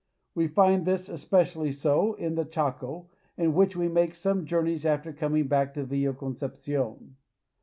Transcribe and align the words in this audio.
We 0.33 0.47
find 0.47 0.83
this 0.83 1.09
especially 1.09 1.71
so 1.71 2.15
in 2.15 2.33
the 2.33 2.43
Chaco, 2.43 3.11
in 3.37 3.53
which 3.53 3.75
we 3.75 3.87
make 3.87 4.15
some 4.15 4.47
journeys 4.47 4.83
after 4.83 5.13
coming 5.13 5.47
back 5.47 5.75
to 5.75 5.83
Villa 5.85 6.11
Concepcion. 6.15 7.17